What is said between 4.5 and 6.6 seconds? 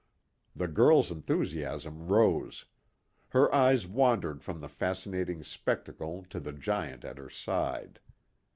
the fascinating spectacle to the